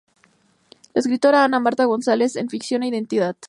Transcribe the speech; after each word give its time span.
La 0.95 0.99
escritora 1.01 1.43
Ana 1.43 1.59
Marta 1.59 1.85
González 1.85 2.35
en 2.35 2.49
"Ficción 2.49 2.81
e 2.81 2.87
identidad. 2.87 3.35